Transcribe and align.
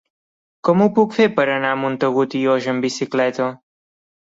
Com 0.69 0.81
ho 0.85 0.87
puc 0.95 1.13
fer 1.17 1.27
per 1.35 1.45
anar 1.57 1.75
a 1.75 1.79
Montagut 1.83 2.39
i 2.41 2.43
Oix 2.57 2.73
amb 2.75 2.89
bicicleta? 2.89 3.53